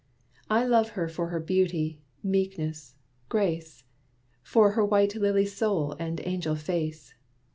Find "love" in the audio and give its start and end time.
0.65-0.89